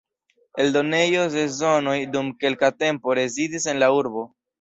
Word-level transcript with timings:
Eldonejo 0.61 1.25
Sezonoj 1.33 1.93
dum 2.15 2.31
kelka 2.45 2.71
tempo 2.85 3.15
rezidis 3.21 3.69
en 3.75 3.83
la 3.85 3.91
urbo. 3.99 4.25